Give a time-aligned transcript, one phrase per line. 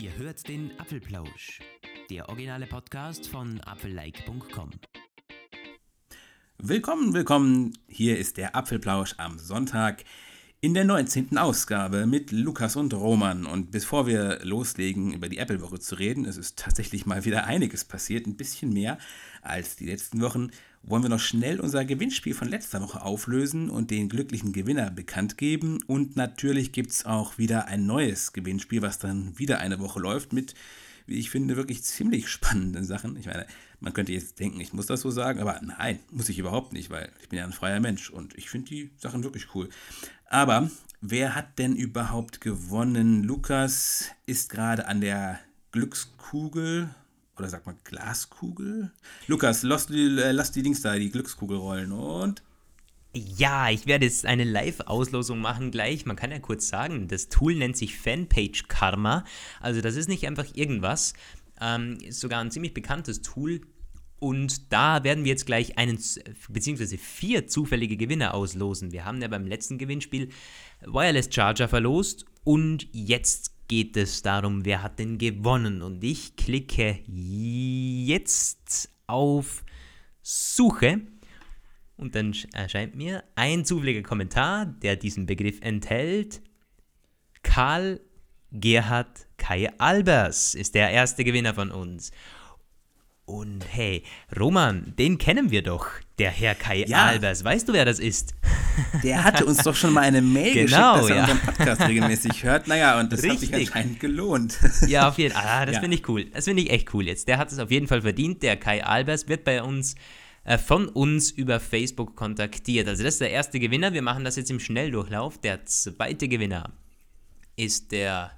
[0.00, 1.60] Ihr hört den Apfelplausch,
[2.08, 4.70] der originale Podcast von apfellike.com.
[6.56, 7.76] Willkommen, willkommen.
[7.86, 10.04] Hier ist der Apfelplausch am Sonntag
[10.62, 11.36] in der 19.
[11.36, 13.44] Ausgabe mit Lukas und Roman.
[13.44, 17.84] Und bevor wir loslegen, über die Apple-Woche zu reden, es ist tatsächlich mal wieder einiges
[17.84, 18.96] passiert, ein bisschen mehr
[19.42, 20.50] als die letzten Wochen,
[20.82, 25.36] wollen wir noch schnell unser Gewinnspiel von letzter Woche auflösen und den glücklichen Gewinner bekannt
[25.36, 25.82] geben.
[25.86, 30.32] Und natürlich gibt es auch wieder ein neues Gewinnspiel, was dann wieder eine Woche läuft
[30.32, 30.54] mit
[31.10, 33.16] wie ich finde, wirklich ziemlich spannenden Sachen.
[33.16, 33.44] Ich meine,
[33.80, 36.88] man könnte jetzt denken, ich muss das so sagen, aber nein, muss ich überhaupt nicht,
[36.88, 39.68] weil ich bin ja ein freier Mensch und ich finde die Sachen wirklich cool.
[40.26, 43.24] Aber wer hat denn überhaupt gewonnen?
[43.24, 45.40] Lukas ist gerade an der
[45.72, 46.94] Glückskugel
[47.40, 48.92] oder sagt man Glaskugel?
[49.26, 52.42] Lukas, lass die, äh, lass die Dings da, die Glückskugel rollen und
[53.12, 56.06] ja, ich werde jetzt eine Live-Auslosung machen gleich.
[56.06, 59.24] Man kann ja kurz sagen, das Tool nennt sich Fanpage Karma.
[59.58, 61.14] Also das ist nicht einfach irgendwas.
[61.60, 63.62] Ähm, ist sogar ein ziemlich bekanntes Tool.
[64.20, 65.98] Und da werden wir jetzt gleich einen,
[66.48, 68.92] beziehungsweise vier zufällige Gewinner auslosen.
[68.92, 70.28] Wir haben ja beim letzten Gewinnspiel
[70.82, 75.80] Wireless Charger verlost und jetzt geht es darum, wer hat denn gewonnen.
[75.80, 79.64] Und ich klicke jetzt auf
[80.22, 81.02] Suche
[81.96, 86.42] und dann erscheint mir ein zufälliger Kommentar, der diesen Begriff enthält.
[87.44, 88.00] Karl
[88.50, 92.10] Gerhard Kai Albers ist der erste Gewinner von uns.
[93.24, 94.02] Und hey,
[94.36, 95.86] Roman, den kennen wir doch,
[96.18, 97.06] der Herr Kai ja.
[97.06, 97.44] Albers.
[97.44, 98.34] Weißt du, wer das ist?
[99.02, 101.22] Der hatte uns doch schon mal eine Mail genau, geschickt, dass er ja.
[101.22, 102.68] unseren Podcast regelmäßig hört.
[102.68, 103.52] Naja, und das Richtig.
[103.52, 104.58] hat sich anscheinend gelohnt.
[104.86, 105.44] Ja, auf jeden Fall.
[105.46, 105.80] Ah, das ja.
[105.80, 106.26] finde ich cool.
[106.26, 107.28] Das finde ich echt cool jetzt.
[107.28, 108.42] Der hat es auf jeden Fall verdient.
[108.42, 109.94] Der Kai Albers wird bei uns
[110.44, 112.88] äh, von uns über Facebook kontaktiert.
[112.88, 113.92] Also das ist der erste Gewinner.
[113.92, 115.38] Wir machen das jetzt im Schnelldurchlauf.
[115.38, 116.72] Der zweite Gewinner
[117.56, 118.32] ist der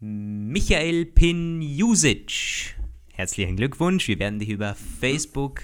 [0.00, 2.76] Michael Pinjusic.
[3.12, 4.08] Herzlichen Glückwunsch.
[4.08, 5.62] Wir werden dich über Facebook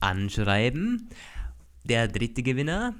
[0.00, 1.08] anschreiben.
[1.84, 2.94] Der dritte Gewinner,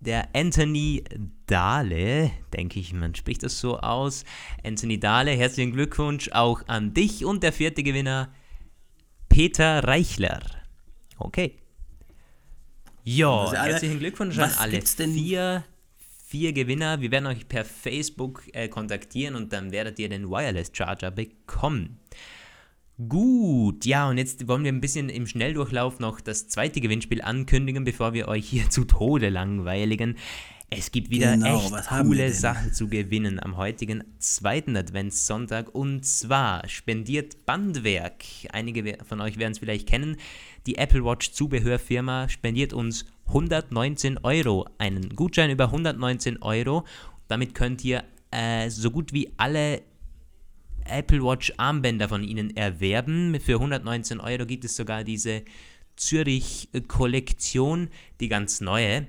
[0.00, 1.04] der Anthony
[1.46, 4.24] Dahle, denke ich, man spricht das so aus.
[4.64, 7.24] Anthony Dahle, herzlichen Glückwunsch auch an dich.
[7.24, 8.32] Und der vierte Gewinner,
[9.28, 10.40] Peter Reichler.
[11.18, 11.56] Okay.
[13.04, 15.64] Ja, also herzlichen Glückwunsch an alle vier,
[16.26, 17.00] vier Gewinner.
[17.00, 21.98] Wir werden euch per Facebook äh, kontaktieren und dann werdet ihr den Wireless Charger bekommen.
[23.08, 27.84] Gut, ja, und jetzt wollen wir ein bisschen im Schnelldurchlauf noch das zweite Gewinnspiel ankündigen,
[27.84, 30.16] bevor wir euch hier zu Tode langweiligen.
[30.68, 35.74] Es gibt wieder genau, echt coole Sachen zu gewinnen am heutigen zweiten Adventssonntag.
[35.74, 40.16] Und zwar spendiert Bandwerk, einige von euch werden es vielleicht kennen,
[40.66, 46.84] die Apple Watch Zubehörfirma spendiert uns 119 Euro, einen Gutschein über 119 Euro.
[47.28, 49.82] Damit könnt ihr äh, so gut wie alle
[50.90, 53.38] Apple Watch Armbänder von ihnen erwerben.
[53.40, 55.42] Für 119 Euro gibt es sogar diese
[55.96, 57.88] Zürich-Kollektion,
[58.20, 59.06] die ganz neue.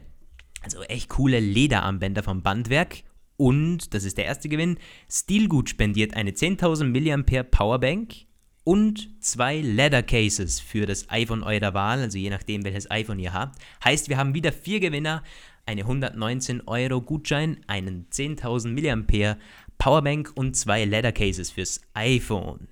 [0.61, 3.03] Also echt coole Lederarmbänder vom Bandwerk.
[3.37, 4.77] Und, das ist der erste Gewinn,
[5.09, 8.13] Stilgut spendiert eine 10.000 mAh Powerbank
[8.63, 13.33] und zwei Leather Cases für das iPhone eurer Wahl, also je nachdem, welches iPhone ihr
[13.33, 13.59] habt.
[13.83, 15.23] Heißt, wir haben wieder vier Gewinner,
[15.65, 19.37] eine 119 Euro Gutschein, einen 10.000 mAh
[19.81, 22.67] Powerbank und zwei Leather Cases fürs iPhone.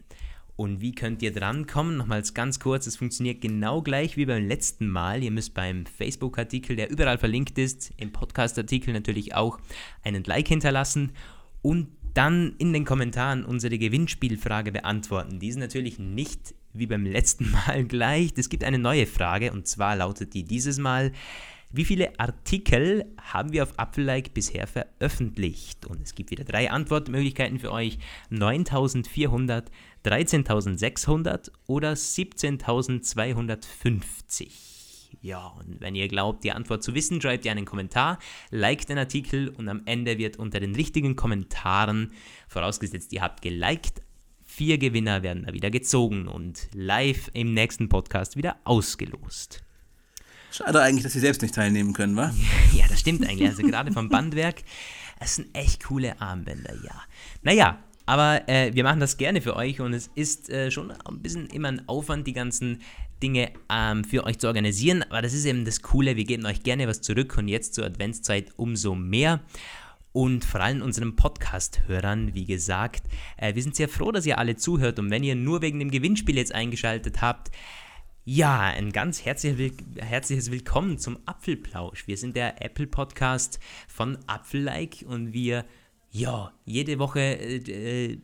[0.55, 1.97] Und wie könnt ihr drankommen?
[1.97, 5.23] Nochmals ganz kurz, es funktioniert genau gleich wie beim letzten Mal.
[5.23, 9.59] Ihr müsst beim Facebook-Artikel, der überall verlinkt ist, im Podcast-Artikel natürlich auch
[10.03, 11.13] einen Like hinterlassen
[11.63, 15.39] und dann in den Kommentaren unsere Gewinnspielfrage beantworten.
[15.39, 18.33] Die ist natürlich nicht wie beim letzten Mal gleich.
[18.37, 21.11] Es gibt eine neue Frage und zwar lautet die dieses Mal,
[21.71, 25.85] wie viele Artikel haben wir auf Apfellike bisher veröffentlicht?
[25.85, 27.99] Und es gibt wieder drei Antwortmöglichkeiten für euch.
[28.31, 29.69] 9400,
[30.03, 34.49] 13.600 oder 17.250.
[35.21, 38.17] Ja, und wenn ihr glaubt, die Antwort zu wissen, schreibt ihr einen Kommentar,
[38.49, 42.13] liked den Artikel und am Ende wird unter den richtigen Kommentaren,
[42.47, 44.01] vorausgesetzt ihr habt geliked,
[44.43, 49.63] vier Gewinner werden da wieder gezogen und live im nächsten Podcast wieder ausgelost.
[50.51, 52.33] Schade eigentlich, dass sie selbst nicht teilnehmen können, wa?
[52.73, 53.49] Ja, das stimmt eigentlich.
[53.49, 54.63] Also gerade vom Bandwerk,
[55.19, 57.03] es sind echt coole Armbänder, ja.
[57.43, 61.21] Naja, aber äh, wir machen das gerne für euch und es ist äh, schon ein
[61.21, 62.81] bisschen immer ein Aufwand, die ganzen
[63.21, 65.03] Dinge ähm, für euch zu organisieren.
[65.03, 67.85] Aber das ist eben das Coole, wir geben euch gerne was zurück und jetzt zur
[67.85, 69.41] Adventszeit umso mehr.
[70.11, 73.03] Und vor allem unseren Podcast-Hörern, wie gesagt,
[73.37, 74.97] äh, wir sind sehr froh, dass ihr alle zuhört.
[74.97, 77.51] Und wenn ihr nur wegen dem Gewinnspiel jetzt eingeschaltet habt,
[78.31, 82.05] ja, ein ganz herzlich, herzliches Willkommen zum Apfelplausch.
[82.05, 85.65] Wir sind der Apple Podcast von Apfellike und wir
[86.11, 88.19] Ja, jede Woche äh,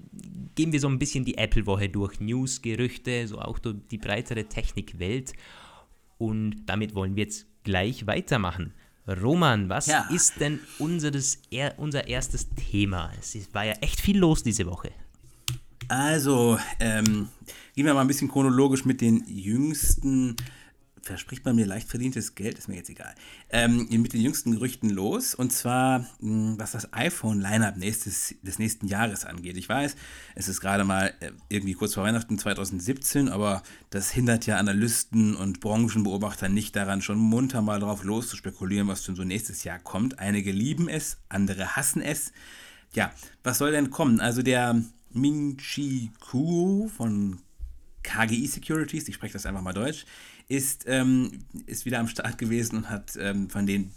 [0.54, 2.20] gehen wir so ein bisschen die Apple-Woche durch.
[2.20, 5.34] News, Gerüchte, so auch die breitere Technikwelt.
[6.20, 8.76] Und damit wollen wir jetzt gleich weitermachen.
[9.08, 10.08] Roman, was ja.
[10.12, 13.12] ist denn unseres, er, unser erstes Thema?
[13.20, 14.92] Es war ja echt viel los diese Woche.
[15.88, 17.30] Also, ähm,
[17.76, 20.36] gehen wir mal ein bisschen chronologisch mit den jüngsten
[21.06, 23.14] verspricht man mir leicht verdientes Geld, ist mir jetzt egal.
[23.52, 25.36] Ähm, mit den jüngsten Gerüchten los.
[25.36, 29.56] Und zwar, hm, was das iPhone-Lineup des nächsten Jahres angeht.
[29.56, 29.96] Ich weiß,
[30.34, 33.62] es ist gerade mal äh, irgendwie kurz vor Weihnachten 2017, aber
[33.92, 39.16] das hindert ja Analysten und Branchenbeobachter nicht daran, schon munter mal drauf loszuspekulieren, was denn
[39.16, 40.18] so nächstes Jahr kommt.
[40.18, 42.32] Einige lieben es, andere hassen es.
[42.94, 43.12] Ja,
[43.44, 44.20] was soll denn kommen?
[44.22, 44.82] Also der
[45.16, 47.40] Ming Chi Kuo von
[48.04, 50.06] KGI Securities, ich spreche das einfach mal deutsch,
[50.48, 51.32] ist, ähm,
[51.66, 53.92] ist wieder am Start gewesen und hat ähm, von den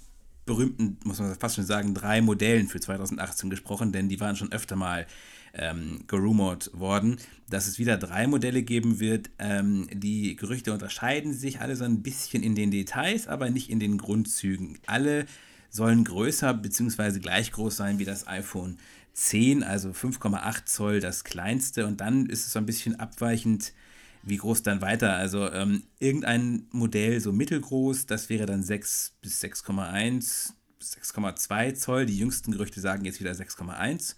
[0.46, 4.50] berühmten, muss man fast schon sagen, drei Modellen für 2018 gesprochen, denn die waren schon
[4.50, 5.06] öfter mal
[5.52, 7.16] ähm, gerumort worden,
[7.50, 9.30] dass es wieder drei Modelle geben wird.
[9.38, 13.78] Ähm, die Gerüchte unterscheiden sich alle so ein bisschen in den Details, aber nicht in
[13.78, 14.78] den Grundzügen.
[14.86, 15.26] Alle
[15.70, 17.18] sollen größer bzw.
[17.18, 18.78] gleich groß sein wie das iPhone
[19.18, 21.86] 10, also 5,8 Zoll das kleinste.
[21.86, 23.72] Und dann ist es so ein bisschen abweichend
[24.22, 25.14] wie groß dann weiter?
[25.14, 32.06] Also ähm, irgendein Modell so mittelgroß, das wäre dann 6 bis 6,1 bis 6,2 Zoll.
[32.06, 34.14] Die jüngsten Gerüchte sagen jetzt wieder 6,1.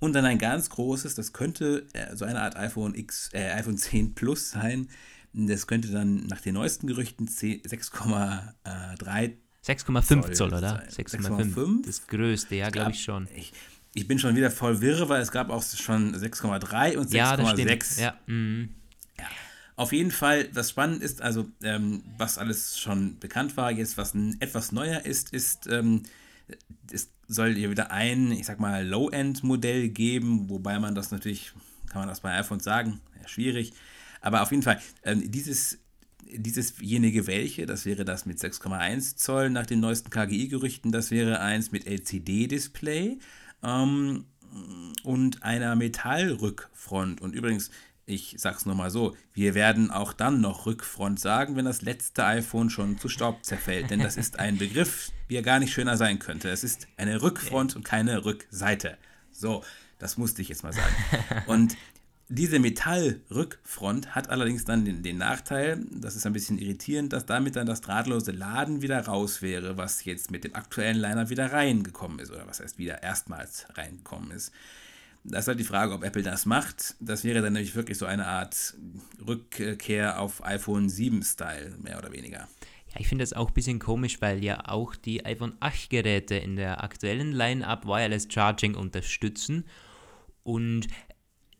[0.00, 3.78] Und dann ein ganz großes, das könnte äh, so eine Art iPhone X, äh, iPhone
[3.78, 4.88] 10 Plus sein.
[5.32, 9.32] Das könnte dann nach den neuesten Gerüchten 6,3
[9.66, 10.84] 6,5 Zoll, oder?
[10.90, 11.86] 6,5.
[11.86, 13.26] Das größte, ja, glaube ich schon.
[13.34, 13.54] Ich,
[13.94, 18.00] ich bin schon wieder voll wirre, weil es gab auch schon 6,3 und 6,6.
[18.00, 18.14] Ja, ja.
[18.26, 18.70] Mhm.
[19.18, 19.24] ja.
[19.76, 24.14] Auf jeden Fall, was spannend ist, also ähm, was alles schon bekannt war, jetzt was
[24.40, 26.02] etwas neuer ist, ist, ähm,
[26.92, 31.52] es soll hier wieder ein, ich sag mal, Low-End-Modell geben, wobei man das natürlich,
[31.88, 33.72] kann man das bei iPhones sagen, ja, schwierig.
[34.20, 35.78] Aber auf jeden Fall, ähm, dieses,
[36.32, 41.70] diesesjenige welche, das wäre das mit 6,1 Zoll nach den neuesten KGI-Gerüchten, das wäre eins
[41.70, 43.18] mit LCD-Display
[43.64, 44.26] ähm,
[45.02, 47.20] und einer Metallrückfront.
[47.20, 47.70] Und übrigens,
[48.06, 52.24] ich sag's nur mal so, wir werden auch dann noch Rückfront sagen, wenn das letzte
[52.24, 53.90] iPhone schon zu Staub zerfällt.
[53.90, 56.50] Denn das ist ein Begriff, wie er gar nicht schöner sein könnte.
[56.50, 58.98] Es ist eine Rückfront und keine Rückseite.
[59.30, 59.64] So,
[59.98, 60.94] das musste ich jetzt mal sagen.
[61.46, 61.76] Und
[62.28, 67.56] diese Metallrückfront hat allerdings dann den, den, Nachteil, das ist ein bisschen irritierend, dass damit
[67.56, 72.18] dann das drahtlose Laden wieder raus wäre, was jetzt mit dem aktuellen Liner wieder reingekommen
[72.18, 74.52] ist oder was heißt wieder erstmals reingekommen ist.
[75.24, 76.96] Das ist halt die Frage, ob Apple das macht.
[77.00, 78.74] Das wäre dann nämlich wirklich so eine Art
[79.26, 82.46] Rückkehr auf iPhone 7-Style, mehr oder weniger.
[82.94, 86.56] Ja, ich finde das auch ein bisschen komisch, weil ja auch die iPhone 8-Geräte in
[86.56, 89.64] der aktuellen Line-Up Wireless Charging unterstützen.
[90.42, 90.88] Und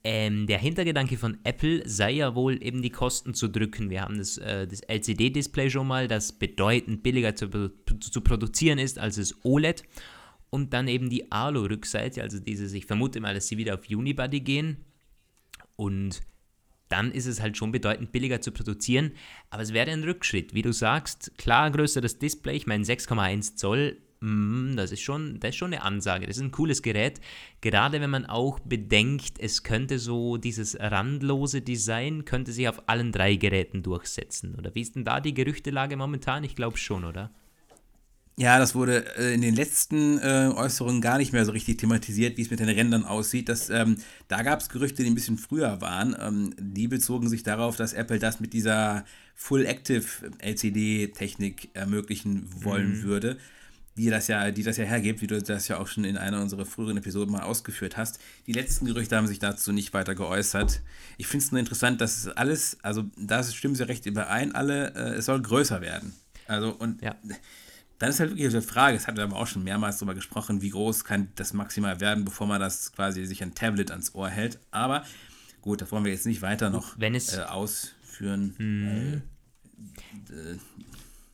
[0.06, 3.88] ähm, der Hintergedanke von Apple sei ja wohl eben die Kosten zu drücken.
[3.88, 7.48] Wir haben das, äh, das LCD-Display schon mal, das bedeutend billiger zu,
[8.00, 9.82] zu produzieren ist als das OLED
[10.50, 14.40] und dann eben die Alu-Rückseite, also dieses, ich vermute mal, dass sie wieder auf Unibody
[14.40, 14.84] gehen
[15.76, 16.20] und
[16.88, 19.12] dann ist es halt schon bedeutend billiger zu produzieren,
[19.48, 20.52] aber es wäre ein Rückschritt.
[20.52, 25.50] Wie du sagst, klar, größeres Display, ich meine 6,1 Zoll, mm, das ist, schon, das
[25.50, 27.20] ist schon eine Ansage, das ist ein cooles Gerät,
[27.60, 33.12] gerade wenn man auch bedenkt, es könnte so dieses randlose Design, könnte sich auf allen
[33.12, 34.54] drei Geräten durchsetzen.
[34.56, 36.44] Oder wie ist denn da die Gerüchtelage momentan?
[36.44, 37.30] Ich glaube schon, oder?
[38.36, 42.36] Ja, das wurde äh, in den letzten äh, Äußerungen gar nicht mehr so richtig thematisiert,
[42.36, 43.48] wie es mit den Rändern aussieht.
[43.48, 46.16] Das, ähm, da gab es Gerüchte, die ein bisschen früher waren.
[46.20, 49.04] Ähm, die bezogen sich darauf, dass Apple das mit dieser
[49.36, 53.02] Full-Active LCD-Technik ermöglichen wollen mhm.
[53.04, 53.38] würde,
[53.96, 56.40] die das, ja, die das ja hergibt, wie du das ja auch schon in einer
[56.40, 58.18] unserer früheren Episoden mal ausgeführt hast.
[58.46, 60.82] Die letzten Gerüchte haben sich dazu nicht weiter geäußert.
[61.16, 64.94] Ich finde es nur interessant, dass es alles, also da stimmen sie recht überein, alle,
[64.94, 66.14] äh, es soll größer werden.
[66.46, 67.14] Also und ja
[67.98, 70.62] dann ist halt wirklich die Frage, das hatten wir aber auch schon mehrmals darüber gesprochen,
[70.62, 74.28] wie groß kann das maximal werden, bevor man das quasi sich ein Tablet ans Ohr
[74.28, 74.58] hält.
[74.70, 75.04] Aber
[75.62, 78.54] gut, das wollen wir jetzt nicht weiter noch wenn es, äh, ausführen.
[78.58, 79.22] Mhm.
[80.28, 80.58] Äh,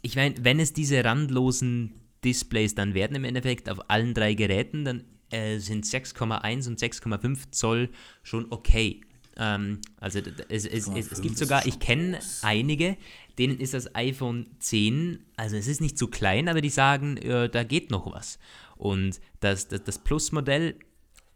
[0.02, 1.92] ich meine, wenn es diese randlosen
[2.24, 7.52] Displays dann werden im Endeffekt auf allen drei Geräten, dann äh, sind 6,1 und 6,5
[7.52, 7.90] Zoll
[8.22, 9.00] schon okay.
[9.36, 12.96] Ähm, also es, es, es, es, gibt sogar, ich kenne einige,
[13.38, 17.48] denen ist das iPhone 10, also es ist nicht zu klein, aber die sagen, äh,
[17.48, 18.38] da geht noch was.
[18.76, 20.76] Und das, das, das Plus-Modell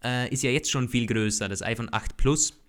[0.03, 2.61] äh, ist ja jetzt schon viel größer, das iPhone 8 Plus.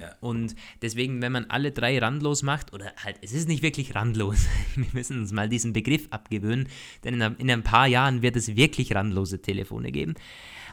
[0.00, 0.14] Ja.
[0.20, 4.46] Und deswegen, wenn man alle drei randlos macht, oder halt, es ist nicht wirklich randlos,
[4.74, 6.68] wir müssen uns mal diesen Begriff abgewöhnen,
[7.04, 10.14] denn in, in ein paar Jahren wird es wirklich randlose Telefone geben.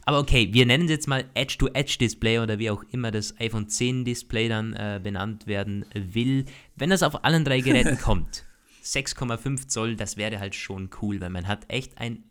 [0.06, 4.06] Aber okay, wir nennen es jetzt mal Edge-to-Edge-Display oder wie auch immer das iPhone 10
[4.06, 6.46] Display dann äh, benannt werden will.
[6.76, 8.46] Wenn das auf allen drei Geräten kommt,
[8.84, 12.24] 6,5 Zoll, das wäre halt schon cool, weil man hat echt ein,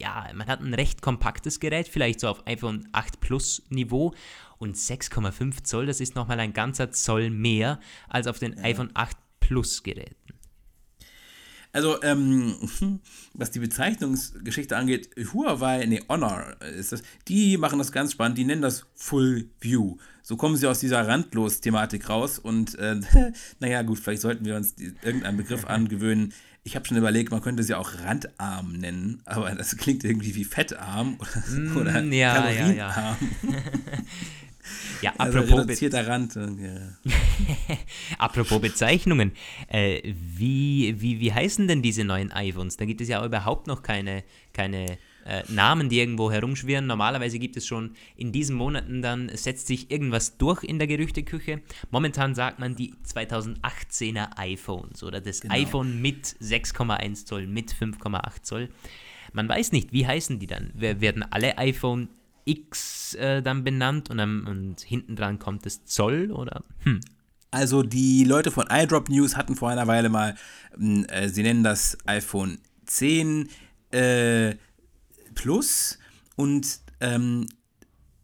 [0.00, 4.14] ja, man hat ein recht kompaktes Gerät, vielleicht so auf iPhone 8 Plus Niveau
[4.58, 8.64] und 6,5 Zoll, das ist nochmal ein ganzer Zoll mehr als auf den ja.
[8.64, 10.16] iPhone 8 Plus Geräten.
[11.72, 12.56] Also, ähm,
[13.34, 18.44] was die Bezeichnungsgeschichte angeht, Huawei, nee, Honor ist das, die machen das ganz spannend, die
[18.44, 19.96] nennen das Full View.
[20.22, 23.00] So kommen sie aus dieser Randlos-Thematik raus und, äh,
[23.60, 26.32] naja, gut, vielleicht sollten wir uns die, irgendeinen Begriff angewöhnen.
[26.62, 30.44] Ich habe schon überlegt, man könnte sie auch Randarm nennen, aber das klingt irgendwie wie
[30.44, 32.76] Fettarm oder, mm, oder ja, Kalorienarm.
[32.76, 33.16] Ja, ja.
[35.02, 36.34] Ja, also apropos, reduzierter Rand.
[36.34, 37.14] Ja.
[38.18, 39.32] apropos Bezeichnungen,
[39.68, 42.76] äh, wie, wie, wie heißen denn diese neuen iPhones?
[42.76, 46.86] Da gibt es ja überhaupt noch keine, keine äh, Namen, die irgendwo herumschwirren.
[46.86, 51.60] Normalerweise gibt es schon in diesen Monaten dann, setzt sich irgendwas durch in der Gerüchteküche.
[51.90, 55.54] Momentan sagt man die 2018er iPhones oder das genau.
[55.54, 58.68] iPhone mit 6,1 Zoll, mit 5,8 Zoll.
[59.32, 60.72] Man weiß nicht, wie heißen die dann?
[60.74, 62.08] Werden alle iPhone
[62.44, 66.64] X äh, dann benannt und, dann, und hinten dran kommt das Zoll oder?
[66.80, 67.00] Hm.
[67.50, 70.36] Also die Leute von iDrop News hatten vor einer Weile mal,
[70.74, 73.48] hm, äh, sie nennen das iPhone 10
[73.92, 74.54] äh,
[75.34, 75.98] Plus
[76.36, 77.46] und ähm,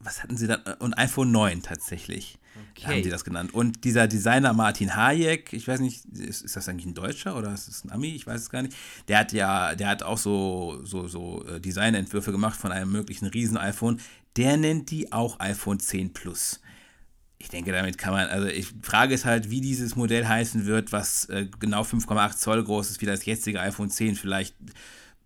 [0.00, 0.56] was hatten sie da?
[0.78, 2.38] Und iPhone 9 tatsächlich.
[2.78, 2.86] Okay.
[2.86, 3.52] Haben sie das genannt.
[3.52, 7.52] Und dieser Designer Martin Hayek, ich weiß nicht, ist, ist, das eigentlich ein Deutscher oder
[7.52, 8.08] ist das ein Ami?
[8.08, 8.74] Ich weiß es gar nicht.
[9.08, 13.26] Der hat ja, der hat auch so, so, so äh, Designentwürfe gemacht von einem möglichen
[13.26, 14.00] Riesen-iPhone.
[14.36, 16.60] Der nennt die auch iPhone 10 Plus.
[17.38, 20.92] Ich denke, damit kann man, also ich frage es halt, wie dieses Modell heißen wird,
[20.92, 24.54] was äh, genau 5,8 Zoll groß ist, wie das jetzige iPhone 10 vielleicht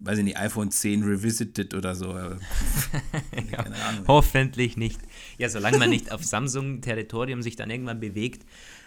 [0.01, 2.09] weiß ich nicht, iPhone 10 Revisited oder so.
[3.53, 3.65] ja,
[4.09, 5.01] hoffentlich nicht.
[5.39, 8.45] Ja, solange man nicht auf Samsung-Territorium sich dann irgendwann bewegt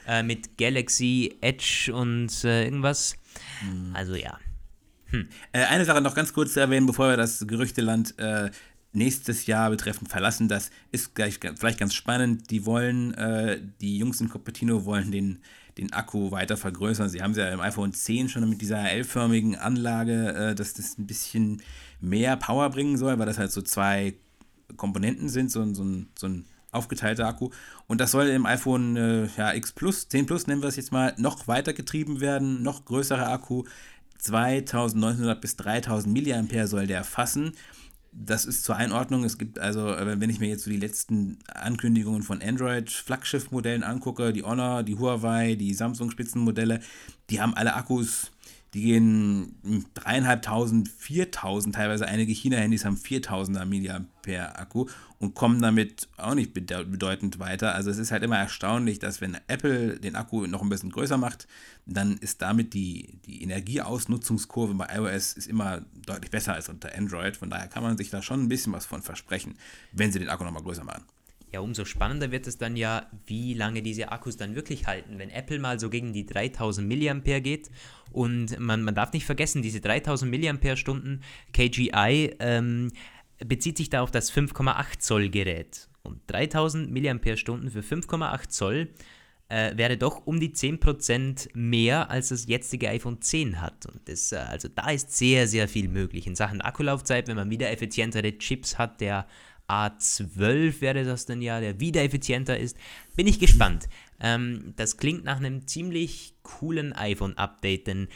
[0.07, 3.15] äh, mit Galaxy, Edge und äh, irgendwas.
[3.59, 3.91] Hm.
[3.93, 4.39] Also ja.
[5.07, 5.27] Hm.
[5.51, 8.49] Äh, eine Sache noch ganz kurz zu erwähnen, bevor wir das Gerüchteland äh,
[8.91, 10.47] nächstes Jahr betreffend verlassen.
[10.47, 12.49] Das ist gleich, vielleicht ganz spannend.
[12.49, 15.39] Die wollen, äh, die Jungs in Cupertino wollen den
[15.77, 17.09] den Akku weiter vergrößern.
[17.09, 20.97] Sie haben es ja im iPhone 10 schon mit dieser L-förmigen Anlage, äh, dass das
[20.97, 21.61] ein bisschen
[21.99, 24.15] mehr Power bringen soll, weil das halt so zwei
[24.77, 27.49] Komponenten sind, so, so, ein, so ein aufgeteilter Akku.
[27.87, 30.91] Und das soll im iPhone äh, ja, X Plus, 10 Plus nennen wir es jetzt
[30.91, 33.63] mal, noch weiter getrieben werden, noch größerer Akku.
[34.17, 37.53] 2900 bis 3000 mAh soll der fassen
[38.15, 39.23] das ist zur Einordnung.
[39.23, 44.43] Es gibt also, wenn ich mir jetzt so die letzten Ankündigungen von Android-Flaggschiff-Modellen angucke, die
[44.43, 46.79] Honor, die Huawei, die Samsung-Spitzenmodelle,
[47.29, 48.31] die haben alle Akkus
[48.73, 54.87] die gehen dreieinhalbtausend, viertausend, teilweise einige China-Handys haben 4000er Milliampere Akku
[55.19, 57.75] und kommen damit auch nicht bedeutend weiter.
[57.75, 61.17] Also es ist halt immer erstaunlich, dass wenn Apple den Akku noch ein bisschen größer
[61.17, 61.47] macht,
[61.85, 67.37] dann ist damit die, die Energieausnutzungskurve bei iOS ist immer deutlich besser als unter Android.
[67.37, 69.55] Von daher kann man sich da schon ein bisschen was von versprechen,
[69.91, 71.03] wenn sie den Akku nochmal größer machen.
[71.53, 75.19] Ja, umso spannender wird es dann ja, wie lange diese Akkus dann wirklich halten.
[75.19, 77.69] Wenn Apple mal so gegen die 3000 mAh geht
[78.11, 81.19] und man, man darf nicht vergessen, diese 3000 mAh
[81.53, 82.91] KGI ähm,
[83.45, 85.89] bezieht sich da auf das 5,8 Zoll Gerät.
[86.01, 88.89] Und 3000 mAh für 5,8 Zoll
[89.49, 93.85] äh, wäre doch um die 10% mehr, als das jetzige iPhone 10 hat.
[93.85, 97.51] Und das, äh, also da ist sehr, sehr viel möglich in Sachen Akkulaufzeit, wenn man
[97.51, 99.27] wieder effizientere Chips hat, der
[99.73, 102.77] A12 wäre das dann ja, der wieder effizienter ist.
[103.15, 103.89] Bin ich gespannt.
[104.19, 108.07] Ähm, das klingt nach einem ziemlich coolen iPhone-Update, denn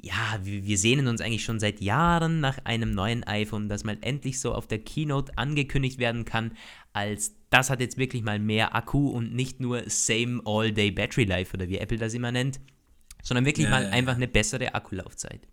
[0.00, 3.96] ja, wir, wir sehnen uns eigentlich schon seit Jahren nach einem neuen iPhone, das mal
[4.02, 6.52] endlich so auf der Keynote angekündigt werden kann,
[6.92, 11.54] als das hat jetzt wirklich mal mehr Akku und nicht nur Same All-Day Battery Life
[11.56, 12.60] oder wie Apple das immer nennt,
[13.22, 15.46] sondern wirklich ja, mal ja, einfach eine bessere Akkulaufzeit.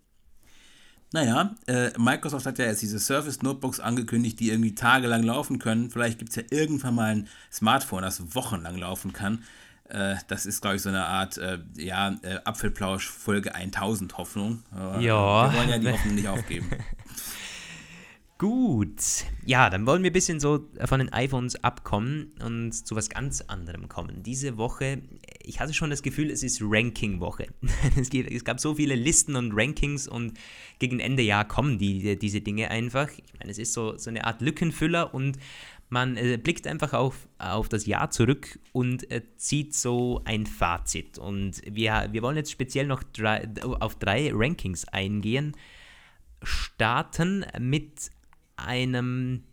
[1.12, 5.90] Naja, äh, Microsoft hat ja jetzt diese Surface Notebooks angekündigt, die irgendwie tagelang laufen können.
[5.90, 9.44] Vielleicht gibt es ja irgendwann mal ein Smartphone, das wochenlang laufen kann.
[9.90, 14.62] Äh, das ist, glaube ich, so eine Art äh, ja, äh, Apfelplausch Folge 1000 Hoffnung.
[14.70, 15.52] Aber ja.
[15.52, 16.70] Wir wollen ja die Hoffnung nicht aufgeben.
[18.42, 19.24] Gut.
[19.46, 23.40] Ja, dann wollen wir ein bisschen so von den iPhones abkommen und zu was ganz
[23.42, 24.24] anderem kommen.
[24.24, 25.00] Diese Woche,
[25.44, 27.46] ich hatte schon das Gefühl, es ist Ranking-Woche.
[27.96, 30.32] Es, es, gab so viele Listen und Rankings und
[30.80, 33.10] gegen Ende Jahr kommen die, diese Dinge einfach.
[33.10, 35.38] Ich meine, es ist so, so eine Art Lückenfüller und
[35.88, 41.16] man äh, blickt einfach auf, auf das Jahr zurück und äh, zieht so ein Fazit.
[41.16, 45.56] Und wir, wir wollen jetzt speziell noch drei, auf drei Rankings eingehen.
[46.42, 48.10] Starten mit
[48.56, 49.44] einem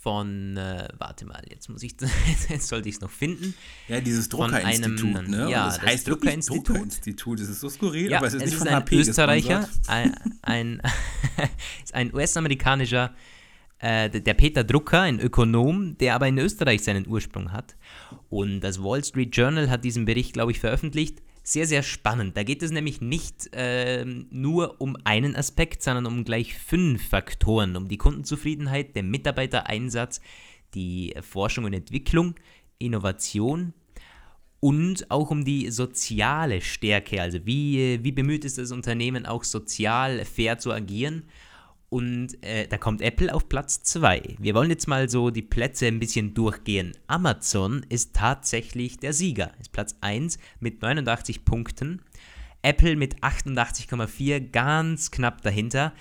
[0.00, 1.94] von, äh, warte mal, jetzt muss ich,
[2.48, 3.54] jetzt sollte ich es noch finden.
[3.86, 5.50] Ja, dieses Druckerinstitut, einem, ne?
[5.50, 6.68] ja, das, das heißt Druckerinstitut.
[6.68, 7.40] Druckerinstitut.
[7.40, 9.68] Das ist so skurril, Ja, aber es ist es nicht ist von ein HP Österreicher,
[9.88, 10.82] ein, ein,
[11.84, 13.14] ist ein US-amerikanischer,
[13.78, 17.76] äh, der Peter Drucker, ein Ökonom, der aber in Österreich seinen Ursprung hat.
[18.30, 21.20] Und das Wall Street Journal hat diesen Bericht, glaube ich, veröffentlicht.
[21.42, 22.36] Sehr, sehr spannend.
[22.36, 27.76] Da geht es nämlich nicht ähm, nur um einen Aspekt, sondern um gleich fünf Faktoren.
[27.76, 30.20] Um die Kundenzufriedenheit, den Mitarbeitereinsatz,
[30.74, 32.34] die Forschung und Entwicklung,
[32.78, 33.72] Innovation,
[34.60, 40.24] und auch um die soziale Stärke, also wie, wie bemüht ist das Unternehmen auch sozial
[40.26, 41.24] fair zu agieren.
[41.90, 44.36] Und äh, da kommt Apple auf Platz 2.
[44.38, 46.92] Wir wollen jetzt mal so die Plätze ein bisschen durchgehen.
[47.08, 52.00] Amazon ist tatsächlich der Sieger, ist Platz 1 mit 89 Punkten.
[52.62, 55.92] Apple mit 88,4 ganz knapp dahinter.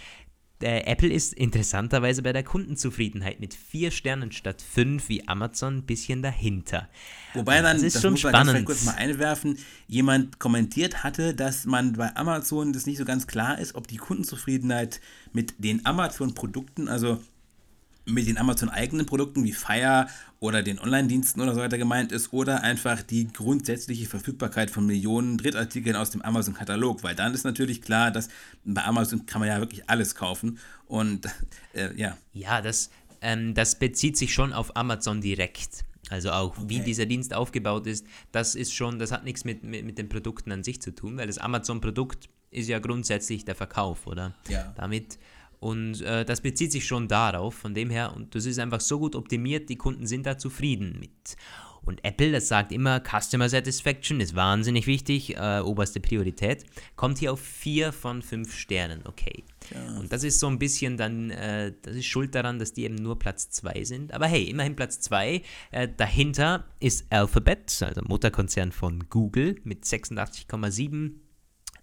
[0.61, 5.83] Äh, Apple ist interessanterweise bei der Kundenzufriedenheit mit 4 Sternen statt 5 wie Amazon ein
[5.83, 6.89] bisschen dahinter.
[7.33, 8.65] Wobei dann, Das ist das schon muss man ganz spannend.
[8.65, 13.57] kurz mal einwerfen, jemand kommentiert hatte, dass man bei Amazon das nicht so ganz klar
[13.59, 14.99] ist, ob die Kundenzufriedenheit
[15.31, 17.21] mit den Amazon-Produkten, also
[18.09, 20.07] mit den Amazon-eigenen Produkten wie Fire
[20.39, 25.37] oder den Online-Diensten oder so weiter gemeint ist oder einfach die grundsätzliche Verfügbarkeit von Millionen
[25.37, 28.29] Drittartikeln aus dem Amazon-Katalog, weil dann ist natürlich klar, dass
[28.63, 31.27] bei Amazon kann man ja wirklich alles kaufen und
[31.73, 32.89] äh, ja, Ja, das,
[33.21, 35.83] ähm, das bezieht sich schon auf Amazon direkt.
[36.09, 36.85] Also auch wie Okay.
[36.85, 40.51] dieser Dienst aufgebaut ist, das ist schon, das hat nichts mit, mit, mit den Produkten
[40.51, 44.33] an sich zu tun, weil das Amazon-Produkt ist ja grundsätzlich der Verkauf, oder?
[44.47, 44.73] Ja.
[44.75, 45.19] Damit.
[45.59, 48.99] Und äh, das bezieht sich schon darauf, von dem her, und das ist einfach so
[48.99, 51.35] gut optimiert, die Kunden sind da zufrieden mit.
[51.81, 57.33] Und Apple, das sagt immer, Customer Satisfaction ist wahnsinnig wichtig, äh, oberste Priorität, kommt hier
[57.33, 59.43] auf 4 von 5 Sternen, okay.
[59.97, 62.95] Und das ist so ein bisschen dann, äh, das ist schuld daran, dass die eben
[62.95, 64.13] nur Platz 2 sind.
[64.13, 65.41] Aber hey, immerhin Platz 2.
[65.71, 71.11] Äh, dahinter ist Alphabet, also Mutterkonzern von Google, mit 86,7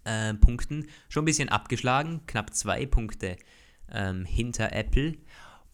[0.05, 0.87] äh, Punkten.
[1.09, 3.37] Schon ein bisschen abgeschlagen, knapp 2 Punkte
[3.91, 5.17] ähm, hinter Apple.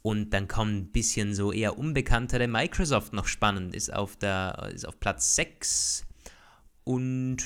[0.01, 4.85] Und dann kommen ein bisschen so eher unbekanntere Microsoft noch spannend, ist auf, der, ist
[4.85, 6.05] auf Platz 6
[6.83, 7.37] und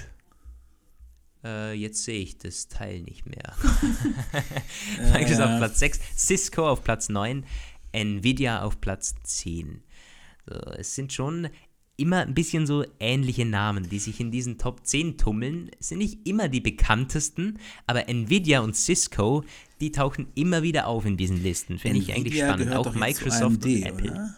[1.43, 3.55] äh, jetzt sehe ich das Teil nicht mehr.
[5.13, 7.45] Microsoft auf Platz 6, Cisco auf Platz 9,
[7.91, 9.83] Nvidia auf Platz 10.
[10.47, 11.49] So, es sind schon
[11.97, 15.71] immer ein bisschen so ähnliche Namen, die sich in diesen Top 10 tummeln.
[15.79, 19.43] Sind nicht immer die bekanntesten, aber Nvidia und Cisco,
[19.81, 21.79] die tauchen immer wieder auf in diesen Listen.
[21.79, 22.73] Finde ich eigentlich spannend.
[22.73, 24.11] Auch Microsoft AMD, und Apple.
[24.11, 24.35] Oder?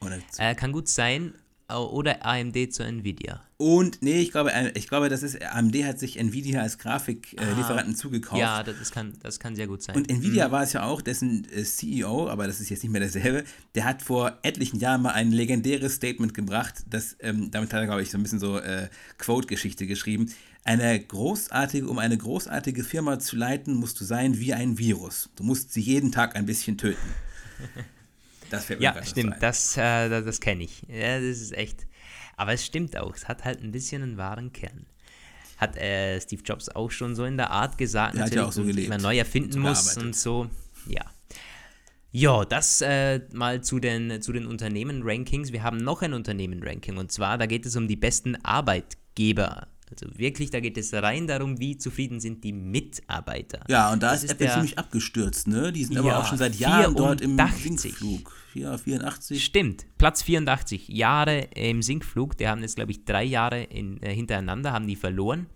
[0.00, 1.34] Oder Äh, kann gut sein.
[1.68, 3.42] Oder AMD zu Nvidia.
[3.56, 7.96] Und nee, ich glaube, äh, ich glaube, das ist AMD hat sich Nvidia als Grafiklieferanten
[7.96, 8.40] zugekauft.
[8.40, 9.96] Ja, das, kann, das kann sehr gut sein.
[9.96, 13.00] Und Nvidia war es ja auch, dessen äh, CEO, aber das ist jetzt nicht mehr
[13.00, 17.80] derselbe, der hat vor etlichen Jahren mal ein legendäres Statement gebracht, das, ähm, damit hat
[17.80, 20.32] er, glaube ich, so ein bisschen so äh, Quote-Geschichte geschrieben.
[20.62, 25.30] Eine großartige, um eine großartige Firma zu leiten, musst du sein wie ein Virus.
[25.34, 27.08] Du musst sie jeden Tag ein bisschen töten.
[28.50, 29.40] Das fällt mir Ja, so stimmt, ein.
[29.40, 30.82] das, äh, das, das kenne ich.
[30.88, 31.86] Ja, das ist echt.
[32.36, 34.86] Aber es stimmt auch, es hat halt ein bisschen einen wahren Kern.
[35.56, 38.48] Hat äh, Steve Jobs auch schon so in der Art gesagt, Der hat ja natürlich,
[38.48, 40.50] auch so gelebt immer neu erfinden muss und so.
[40.86, 41.04] Ja.
[42.12, 45.52] Ja, das äh, mal zu den, zu den Unternehmen-Rankings.
[45.52, 49.66] Wir haben noch ein Unternehmen-Ranking und zwar, da geht es um die besten Arbeitgeber.
[49.90, 53.60] Also wirklich, da geht es rein darum, wie zufrieden sind die Mitarbeiter.
[53.68, 55.72] Ja, und da Das ist Apple der- ziemlich abgestürzt, ne?
[55.72, 57.80] Die sind aber Ja, auch schon seit Jahren dort im 84.
[57.80, 58.36] Sinkflug.
[58.54, 59.44] Ja, 84.
[59.44, 64.14] Stimmt, Platz 84, Jahre im Sinkflug, die haben jetzt, glaube ich, drei Jahre in, äh,
[64.14, 65.46] hintereinander, haben die verloren.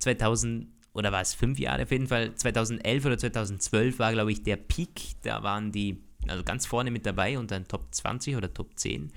[0.00, 4.42] 2000, oder war es fünf Jahre auf jeden Fall, 2011 oder 2012 war, glaube ich,
[4.42, 8.52] der Peak, da waren die also ganz vorne mit dabei und dann Top 20 oder
[8.52, 9.10] Top 10.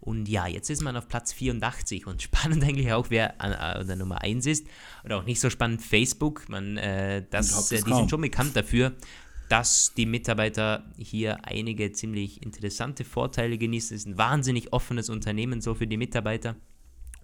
[0.00, 3.86] Und ja, jetzt ist man auf Platz 84 und spannend eigentlich auch, wer an, an
[3.86, 4.66] der Nummer 1 ist.
[5.04, 6.48] Oder auch nicht so spannend Facebook.
[6.48, 8.00] Man, äh, das, äh, ist die kaum.
[8.00, 8.92] sind schon bekannt dafür,
[9.48, 13.94] dass die Mitarbeiter hier einige ziemlich interessante Vorteile genießen.
[13.94, 16.56] Es ist ein wahnsinnig offenes Unternehmen so für die Mitarbeiter.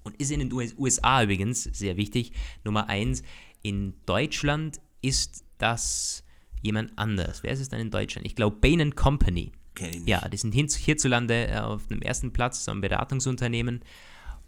[0.03, 2.33] Und ist in den US USA übrigens, sehr wichtig,
[2.65, 3.23] Nummer 1.
[3.63, 6.25] In Deutschland ist das
[6.63, 7.43] jemand anders.
[7.43, 8.27] Wer ist es dann in Deutschland?
[8.27, 9.53] Ich glaube Bain Company.
[9.77, 10.09] Kenn ich nicht.
[10.09, 13.83] Ja, die sind hierzulande äh, auf dem ersten Platz, so ein Beratungsunternehmen.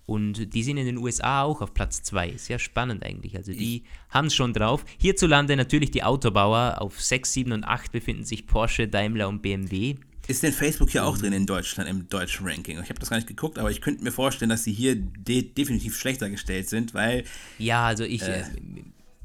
[0.07, 2.39] Und die sind in den USA auch auf Platz 2.
[2.39, 3.37] Sehr spannend eigentlich.
[3.37, 4.87] Also die haben es schon drauf.
[4.97, 6.77] Hierzulande natürlich die Autobauer.
[6.81, 9.97] Auf 6, 7 und 8 befinden sich Porsche, Daimler und BMW.
[10.27, 12.81] Ist denn Facebook hier auch drin in Deutschland, im deutschen Ranking?
[12.83, 15.43] Ich habe das gar nicht geguckt, aber ich könnte mir vorstellen, dass sie hier de
[15.43, 17.25] definitiv schlechter gestellt sind, weil
[17.59, 18.45] Ja, also ich, äh,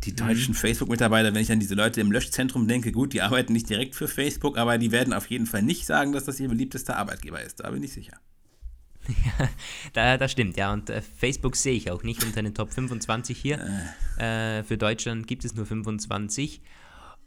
[0.06, 0.58] die deutschen mhm.
[0.58, 4.08] Facebook-Mitarbeiter, wenn ich an diese Leute im Löschzentrum denke, gut, die arbeiten nicht direkt für
[4.08, 7.60] Facebook, aber die werden auf jeden Fall nicht sagen, dass das ihr beliebtester Arbeitgeber ist.
[7.60, 8.18] Da bin ich sicher.
[9.26, 9.50] Ja,
[9.92, 10.72] da, das stimmt, ja.
[10.72, 13.60] Und äh, Facebook sehe ich auch nicht unter den Top 25 hier.
[14.18, 14.60] Äh.
[14.60, 16.62] Äh, für Deutschland gibt es nur 25.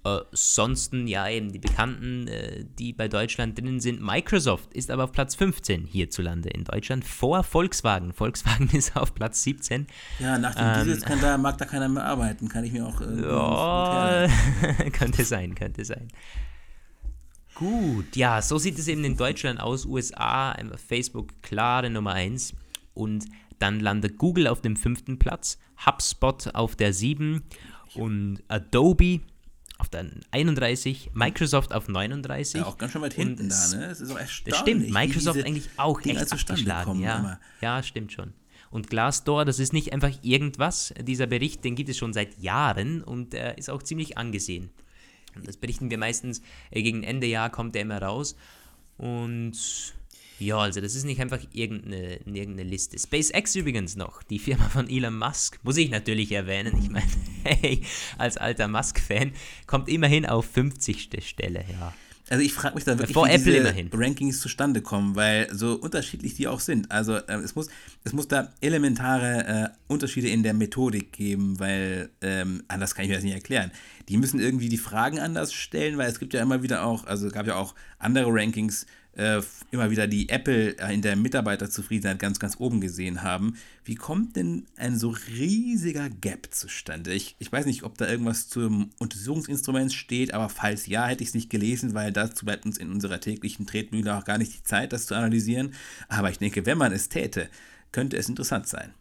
[0.06, 4.00] Äh, ansonsten, ja, eben die Bekannten, äh, die bei Deutschland drinnen sind.
[4.00, 8.12] Microsoft ist aber auf Platz 15 hierzulande in Deutschland vor Volkswagen.
[8.12, 9.86] Volkswagen ist auf Platz 17.
[10.18, 13.00] Ja, nach dem ähm, Dieselskandal mag da keiner mehr arbeiten, kann ich mir auch.
[13.00, 14.28] Äh, ja,
[14.92, 16.08] könnte sein, könnte sein.
[17.54, 19.86] Gut, ja, so sieht es eben in Deutschland aus.
[19.86, 20.54] USA,
[20.86, 22.54] Facebook klare Nummer 1.
[22.92, 23.24] Und
[23.58, 27.42] dann landet Google auf dem fünften Platz, HubSpot auf der 7
[27.94, 29.20] und Adobe
[29.78, 32.60] auf der 31, Microsoft auf 39.
[32.60, 33.88] Ja, auch ganz schön weit hinten da, ne?
[33.88, 34.54] Das ist auch erstaunlich.
[34.54, 37.00] Das stimmt, Microsoft eigentlich auch Dinge echt abgeschlagen.
[37.00, 37.38] Ja.
[37.60, 38.32] ja, stimmt schon.
[38.70, 40.92] Und Glassdoor, das ist nicht einfach irgendwas.
[41.00, 44.70] Dieser Bericht, den gibt es schon seit Jahren und er ist auch ziemlich angesehen.
[45.44, 48.36] Das berichten wir meistens äh, gegen Ende Jahr, kommt der immer raus.
[48.96, 49.54] Und
[50.38, 52.98] ja, also das ist nicht einfach irgendeine, irgendeine Liste.
[52.98, 56.76] SpaceX übrigens noch, die Firma von Elon Musk, muss ich natürlich erwähnen.
[56.78, 57.06] Ich meine,
[57.44, 57.82] hey,
[58.18, 59.32] als alter Musk-Fan
[59.66, 61.08] kommt immerhin auf 50.
[61.24, 61.94] Stelle, ja.
[62.28, 63.90] Also ich frage mich da wirklich, Vor wie Apple diese immerhin.
[63.92, 66.90] Rankings zustande kommen, weil so unterschiedlich die auch sind.
[66.90, 67.68] Also äh, es, muss,
[68.02, 73.10] es muss da elementare äh, Unterschiede in der Methodik geben, weil ähm, anders kann ich
[73.10, 73.70] mir das nicht erklären.
[74.08, 77.28] Die müssen irgendwie die Fragen anders stellen, weil es gibt ja immer wieder auch, also
[77.28, 82.18] es gab ja auch andere Rankings, äh, immer wieder die Apple äh, in der Mitarbeiterzufriedenheit
[82.18, 83.56] ganz, ganz oben gesehen haben.
[83.84, 87.14] Wie kommt denn ein so riesiger Gap zustande?
[87.14, 91.30] Ich, ich weiß nicht, ob da irgendwas zum Untersuchungsinstrument steht, aber falls ja, hätte ich
[91.30, 94.62] es nicht gelesen, weil dazu bleibt uns in unserer täglichen Tretmühle auch gar nicht die
[94.62, 95.72] Zeit, das zu analysieren.
[96.08, 97.48] Aber ich denke, wenn man es täte,
[97.92, 98.92] könnte es interessant sein.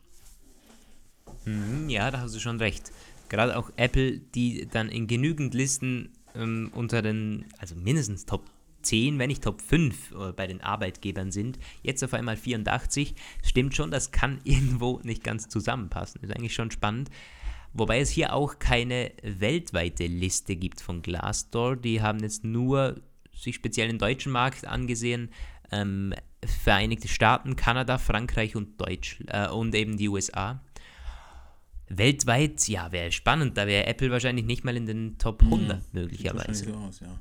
[1.43, 2.91] Mhm, ja, da hast du schon recht.
[3.28, 8.49] Gerade auch Apple, die dann in genügend Listen ähm, unter den, also mindestens Top
[8.86, 13.15] 10, wenn nicht Top 5 äh, bei den Arbeitgebern sind, jetzt auf einmal 84.
[13.43, 16.21] Stimmt schon, das kann irgendwo nicht ganz zusammenpassen.
[16.21, 17.10] Ist eigentlich schon spannend.
[17.74, 21.76] Wobei es hier auch keine weltweite Liste gibt von Glassdoor.
[21.76, 23.02] Die haben jetzt nur
[23.34, 25.30] sich speziell den deutschen Markt angesehen.
[25.71, 26.13] Ähm,
[26.45, 30.62] Vereinigte Staaten, Kanada, Frankreich und Deutsch äh, und eben die USA.
[31.88, 33.58] Weltweit, ja, wäre spannend.
[33.58, 36.65] Da wäre Apple wahrscheinlich nicht mal in den Top 100 hm, möglicherweise.
[36.65, 37.19] So aus, ja.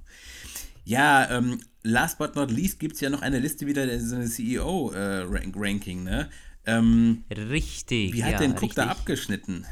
[0.84, 4.26] Ja, ähm, last but not least gibt es ja noch eine Liste wieder, so eine
[4.26, 6.30] CEO-Ranking, äh, ne?
[6.66, 8.14] Ähm, richtig.
[8.14, 8.76] Wie hat ja, denn Cook richtig.
[8.76, 9.66] da abgeschnitten?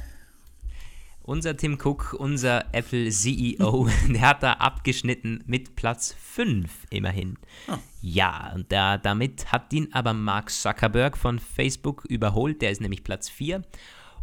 [1.24, 7.38] Unser Tim Cook, unser Apple CEO, der hat da abgeschnitten mit Platz 5 immerhin.
[7.68, 7.76] Oh.
[8.00, 13.04] Ja, und da, damit hat ihn aber Mark Zuckerberg von Facebook überholt, der ist nämlich
[13.04, 13.62] Platz 4.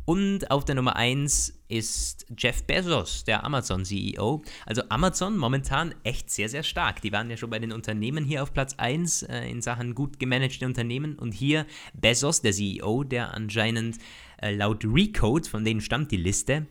[0.05, 4.41] Und auf der Nummer 1 ist Jeff Bezos, der Amazon-CEO.
[4.65, 7.01] Also Amazon momentan echt sehr, sehr stark.
[7.01, 10.19] Die waren ja schon bei den Unternehmen hier auf Platz 1 äh, in Sachen gut
[10.19, 11.17] gemanagte Unternehmen.
[11.17, 13.99] Und hier Bezos, der CEO, der anscheinend
[14.41, 16.65] äh, laut Recode, von denen stammt die Liste,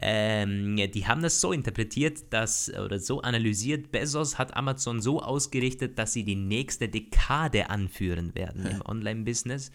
[0.00, 5.98] ähm, die haben das so interpretiert, dass oder so analysiert, Bezos hat Amazon so ausgerichtet,
[5.98, 9.70] dass sie die nächste Dekade anführen werden im Online-Business.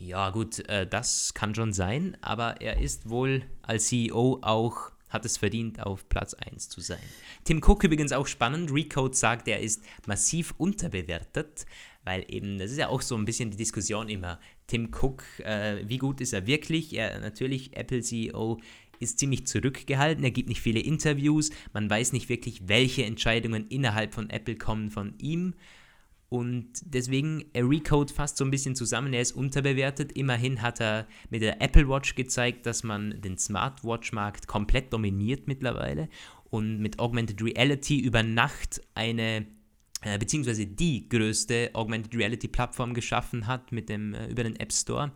[0.00, 5.24] Ja, gut, äh, das kann schon sein, aber er ist wohl als CEO auch, hat
[5.24, 7.00] es verdient, auf Platz 1 zu sein.
[7.44, 8.72] Tim Cook übrigens auch spannend.
[8.72, 11.66] Recode sagt, er ist massiv unterbewertet,
[12.04, 14.38] weil eben, das ist ja auch so ein bisschen die Diskussion immer.
[14.68, 16.92] Tim Cook, äh, wie gut ist er wirklich?
[16.94, 18.60] Er natürlich, Apple CEO
[19.00, 24.14] ist ziemlich zurückgehalten, er gibt nicht viele Interviews, man weiß nicht wirklich, welche Entscheidungen innerhalb
[24.14, 25.54] von Apple kommen von ihm.
[26.30, 29.14] Und deswegen, er recode fast so ein bisschen zusammen.
[29.14, 30.12] Er ist unterbewertet.
[30.12, 36.08] Immerhin hat er mit der Apple Watch gezeigt, dass man den Smartwatch-Markt komplett dominiert mittlerweile
[36.50, 39.46] und mit Augmented Reality über Nacht eine
[40.02, 44.72] äh, beziehungsweise die größte Augmented Reality Plattform geschaffen hat mit dem äh, über den App
[44.72, 45.12] Store.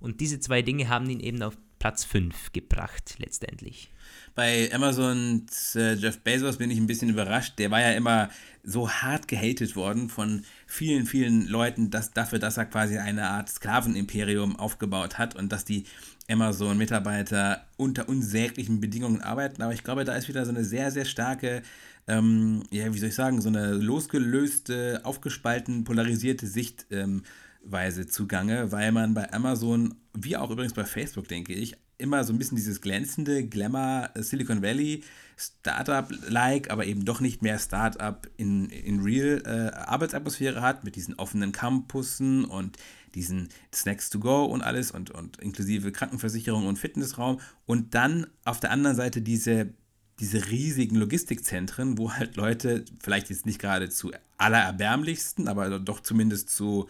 [0.00, 3.90] Und diese zwei Dinge haben ihn eben auf Platz 5 gebracht letztendlich.
[4.36, 5.46] Bei Amazon
[5.76, 7.58] äh, Jeff Bezos bin ich ein bisschen überrascht.
[7.58, 8.28] Der war ja immer
[8.62, 13.48] so hart gehatet worden von vielen, vielen Leuten, dass, dafür, dass er quasi eine Art
[13.48, 15.84] Sklavenimperium aufgebaut hat und dass die
[16.28, 19.62] Amazon-Mitarbeiter unter unsäglichen Bedingungen arbeiten.
[19.62, 21.62] Aber ich glaube, da ist wieder so eine sehr, sehr starke,
[22.06, 28.92] ähm, ja, wie soll ich sagen, so eine losgelöste, aufgespalten, polarisierte Sichtweise ähm, zugange, weil
[28.92, 32.80] man bei Amazon, wie auch übrigens bei Facebook, denke ich, immer so ein bisschen dieses
[32.80, 35.02] glänzende Glamour äh, Silicon Valley
[35.36, 41.14] Startup-like, aber eben doch nicht mehr Startup in, in real äh, Arbeitsatmosphäre hat, mit diesen
[41.14, 42.78] offenen Campussen und
[43.14, 48.60] diesen Snacks to go und alles und, und inklusive Krankenversicherung und Fitnessraum und dann auf
[48.60, 49.72] der anderen Seite diese,
[50.20, 56.50] diese riesigen Logistikzentren, wo halt Leute vielleicht jetzt nicht gerade zu allererbärmlichsten, aber doch zumindest
[56.50, 56.88] zu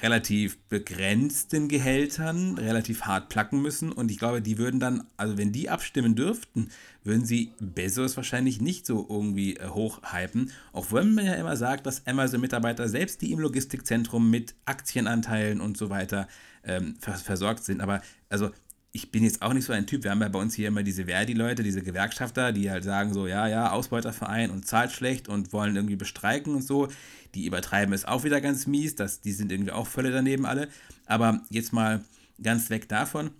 [0.00, 3.92] relativ begrenzten Gehältern relativ hart placken müssen.
[3.92, 6.70] Und ich glaube, die würden dann, also wenn die abstimmen dürften,
[7.02, 10.50] würden sie Bezos wahrscheinlich nicht so irgendwie äh, hochhypen.
[10.72, 15.76] Auch wenn man ja immer sagt, dass Amazon-Mitarbeiter selbst, die im Logistikzentrum mit Aktienanteilen und
[15.76, 16.26] so weiter
[16.64, 17.82] ähm, versorgt sind.
[17.82, 18.50] Aber also
[18.96, 20.04] ich bin jetzt auch nicht so ein Typ.
[20.04, 23.26] Wir haben ja bei uns hier immer diese Verdi-Leute, diese Gewerkschafter, die halt sagen so,
[23.26, 26.86] ja, ja, Ausbeuterverein und zahlt schlecht und wollen irgendwie bestreiken und so.
[27.34, 28.94] Die übertreiben es auch wieder ganz mies.
[28.94, 30.68] Das, die sind irgendwie auch völlig daneben alle.
[31.06, 32.04] Aber jetzt mal
[32.40, 33.32] ganz weg davon.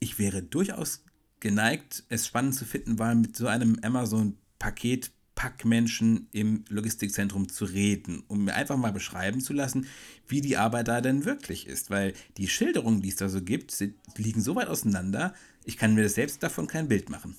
[0.00, 1.02] Ich wäre durchaus
[1.40, 8.22] geneigt, es spannend zu finden, weil mit so einem Amazon-Paket Packmenschen im Logistikzentrum zu reden,
[8.28, 9.86] um mir einfach mal beschreiben zu lassen,
[10.28, 11.90] wie die Arbeit da denn wirklich ist.
[11.90, 15.94] Weil die Schilderungen, die es da so gibt, sind, liegen so weit auseinander, ich kann
[15.94, 17.34] mir selbst davon kein Bild machen.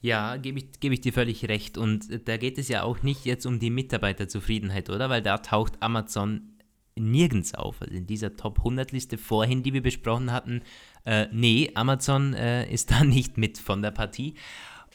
[0.00, 1.76] Ja, gebe ich, geb ich dir völlig recht.
[1.76, 5.10] Und da geht es ja auch nicht jetzt um die Mitarbeiterzufriedenheit, oder?
[5.10, 6.58] Weil da taucht Amazon
[6.94, 7.80] nirgends auf.
[7.80, 10.62] Also in dieser Top 100 Liste vorhin, die wir besprochen hatten,
[11.04, 14.34] äh, nee, Amazon äh, ist da nicht mit von der Partie.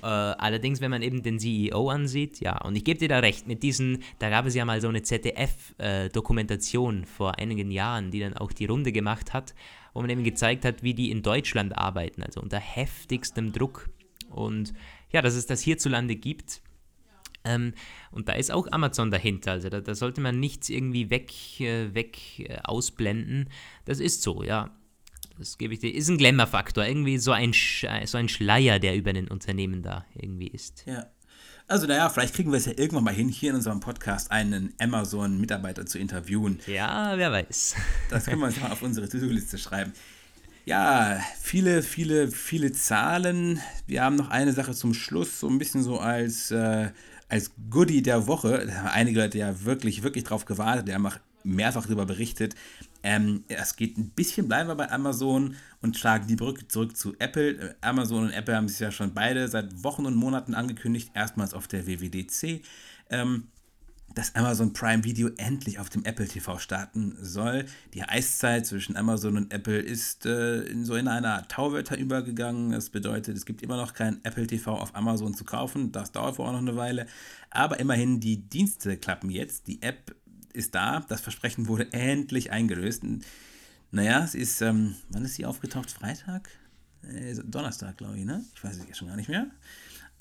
[0.01, 3.47] Äh, allerdings, wenn man eben den CEO ansieht, ja, und ich gebe dir da recht,
[3.47, 8.19] mit diesen, da gab es ja mal so eine ZDF-Dokumentation äh, vor einigen Jahren, die
[8.19, 9.53] dann auch die Runde gemacht hat,
[9.93, 13.89] wo man eben gezeigt hat, wie die in Deutschland arbeiten, also unter heftigstem Druck.
[14.29, 14.73] Und
[15.11, 16.61] ja, dass es das hierzulande gibt.
[17.45, 17.73] Ähm,
[18.11, 19.51] und da ist auch Amazon dahinter.
[19.51, 23.49] Also da, da sollte man nichts irgendwie weg, äh, weg äh, ausblenden.
[23.85, 24.71] Das ist so, ja.
[25.37, 25.93] Das gebe ich dir.
[25.93, 26.85] Ist ein Glamour-Faktor.
[26.85, 30.83] Irgendwie so ein, äh, so ein Schleier, der über den Unternehmen da irgendwie ist.
[30.85, 31.07] Ja.
[31.67, 34.73] Also, naja, vielleicht kriegen wir es ja irgendwann mal hin, hier in unserem Podcast einen
[34.79, 36.59] Amazon-Mitarbeiter zu interviewen.
[36.67, 37.75] Ja, wer weiß.
[38.09, 39.93] Das können wir uns mal auf unsere To-Do-Liste schreiben.
[40.65, 43.59] Ja, viele, viele, viele Zahlen.
[43.87, 46.89] Wir haben noch eine Sache zum Schluss, so ein bisschen so als, äh,
[47.27, 48.65] als Goodie der Woche.
[48.67, 50.87] Da haben einige Leute ja wirklich, wirklich drauf gewartet.
[50.87, 52.55] Die haben auch mehrfach darüber berichtet.
[53.03, 57.15] Ähm, es geht ein bisschen, bleiben wir bei Amazon und schlagen die Brücke zurück zu
[57.19, 57.51] Apple.
[57.51, 61.53] Äh, Amazon und Apple haben sich ja schon beide seit Wochen und Monaten angekündigt, erstmals
[61.53, 62.61] auf der WWDC,
[63.09, 63.49] ähm,
[64.15, 67.65] dass Amazon Prime Video endlich auf dem Apple TV starten soll.
[67.93, 72.71] Die Eiszeit zwischen Amazon und Apple ist äh, in so in einer Art Tauwetter übergegangen.
[72.71, 75.91] Das bedeutet, es gibt immer noch kein Apple TV auf Amazon zu kaufen.
[75.91, 77.07] Das dauert wohl auch noch eine Weile.
[77.49, 79.67] Aber immerhin, die Dienste klappen jetzt.
[79.67, 80.15] Die App
[80.53, 81.01] ist da.
[81.07, 83.03] Das Versprechen wurde endlich eingelöst.
[83.91, 85.91] Naja, es ist, ähm, wann ist sie aufgetaucht?
[85.91, 86.49] Freitag?
[87.03, 88.43] Äh, Donnerstag, glaube ich, ne?
[88.55, 89.47] Ich weiß es jetzt schon gar nicht mehr.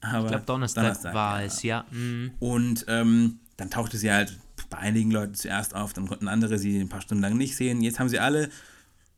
[0.01, 1.47] Aber ich glaube, Donnerstag, Donnerstag, war ja.
[1.47, 1.87] es, ja.
[1.91, 2.33] Mhm.
[2.41, 4.37] Und ähm, dann tauchte sie halt
[4.69, 7.83] bei einigen Leuten zuerst auf, dann konnten andere sie ein paar Stunden lang nicht sehen.
[7.83, 8.49] Jetzt haben sie alle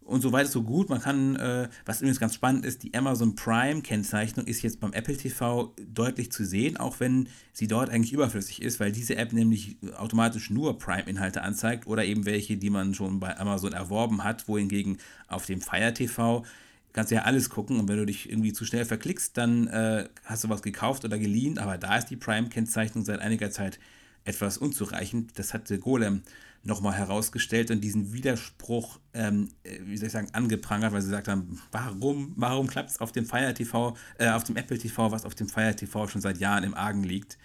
[0.04, 0.90] und so weit ist so gut.
[0.90, 5.16] Man kann, äh, was übrigens ganz spannend ist, die Amazon Prime-Kennzeichnung ist jetzt beim Apple
[5.16, 9.76] TV deutlich zu sehen, auch wenn sie dort eigentlich überflüssig ist, weil diese App nämlich
[9.96, 14.98] automatisch nur Prime-Inhalte anzeigt oder eben welche, die man schon bei Amazon erworben hat, wohingegen
[15.28, 16.44] auf dem Fire TV
[16.92, 20.08] kannst du ja alles gucken und wenn du dich irgendwie zu schnell verklickst, dann äh,
[20.24, 23.80] hast du was gekauft oder geliehen, aber da ist die Prime-Kennzeichnung seit einiger Zeit
[24.24, 25.38] etwas unzureichend.
[25.38, 26.22] Das hatte Golem
[26.64, 31.28] nochmal herausgestellt und diesen Widerspruch, ähm, äh, wie soll ich sagen, angeprangert, weil sie gesagt
[31.28, 35.24] haben, warum, warum klappt es auf dem Fire TV, äh, auf dem Apple TV, was
[35.24, 37.38] auf dem Fire TV schon seit Jahren im Argen liegt.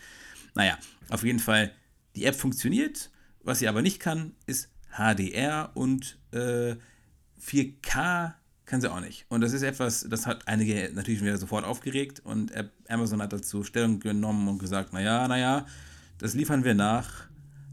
[0.56, 0.78] Naja,
[1.10, 1.72] auf jeden Fall,
[2.16, 3.12] die App funktioniert.
[3.42, 6.76] Was sie aber nicht kann, ist HDR und äh,
[7.42, 8.34] 4K
[8.66, 9.26] kann sie auch nicht.
[9.30, 12.52] Und das ist etwas, das hat einige natürlich wieder sofort aufgeregt und
[12.88, 15.66] Amazon hat dazu Stellung genommen und gesagt, naja, naja,
[16.20, 17.28] das liefern wir nach.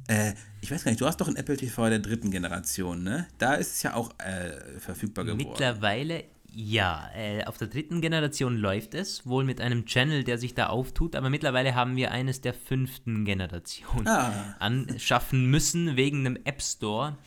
[0.08, 3.26] Äh, ich weiß gar nicht, du hast doch ein Apple TV der dritten Generation, ne?
[3.38, 5.48] Da ist es ja auch äh, verfügbar geworden.
[5.48, 6.24] Mittlerweile
[6.58, 10.68] ja, äh, auf der dritten Generation läuft es, wohl mit einem Channel, der sich da
[10.68, 14.54] auftut, aber mittlerweile haben wir eines der fünften Generation ah.
[14.58, 17.18] anschaffen müssen wegen einem App Store.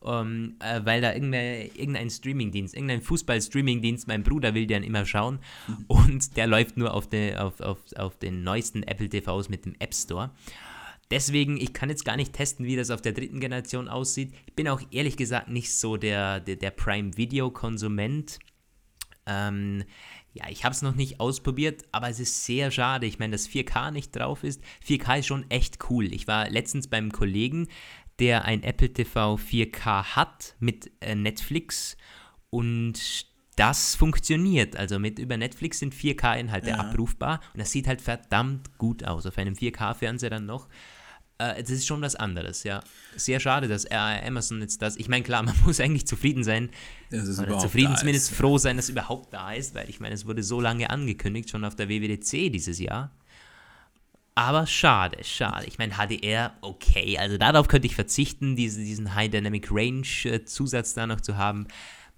[0.00, 5.40] Um, ähm, äh, weil da irgendein Streamingdienst, irgendein Fußball-Streamingdienst, mein Bruder will den immer schauen
[5.66, 5.84] mhm.
[5.88, 9.74] und der läuft nur auf, de, auf, auf, auf den neuesten Apple TVs mit dem
[9.80, 10.30] App Store.
[11.10, 14.32] Deswegen, ich kann jetzt gar nicht testen, wie das auf der dritten Generation aussieht.
[14.46, 18.38] Ich bin auch ehrlich gesagt nicht so der, der, der Prime-Video-Konsument.
[19.26, 19.84] Ähm,
[20.34, 23.06] ja, ich habe es noch nicht ausprobiert, aber es ist sehr schade.
[23.06, 24.62] Ich meine, dass 4K nicht drauf ist.
[24.86, 26.12] 4K ist schon echt cool.
[26.12, 27.68] Ich war letztens beim Kollegen,
[28.18, 31.96] der ein Apple TV 4K hat mit äh, Netflix
[32.50, 33.26] und
[33.56, 34.76] das funktioniert.
[34.76, 36.76] Also mit über Netflix sind 4K-Inhalte Ja.
[36.76, 39.26] abrufbar und das sieht halt verdammt gut aus.
[39.26, 40.68] Auf einem 4K-Fernseher dann noch.
[41.38, 42.80] Äh, das ist schon was anderes, ja.
[43.16, 44.96] Sehr schade, dass äh, Amazon jetzt das.
[44.96, 46.70] Ich meine, klar, man muss eigentlich zufrieden sein.
[47.10, 48.36] Dass es Oder zufrieden zumindest ist.
[48.38, 51.50] froh sein, dass es überhaupt da ist, weil ich meine, es wurde so lange angekündigt,
[51.50, 53.12] schon auf der WWDC dieses Jahr.
[54.38, 55.66] Aber schade, schade.
[55.66, 60.44] Ich meine, HDR, okay, also darauf könnte ich verzichten, diese, diesen High Dynamic Range äh,
[60.44, 61.66] Zusatz da noch zu haben.